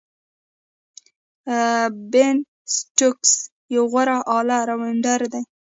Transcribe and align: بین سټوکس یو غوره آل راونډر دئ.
بین 2.11 2.37
سټوکس 2.75 3.31
یو 3.75 3.83
غوره 3.91 4.17
آل 4.35 4.47
راونډر 4.69 5.19
دئ. 5.33 5.43